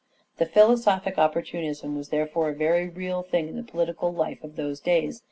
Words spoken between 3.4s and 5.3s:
in the political life of those days.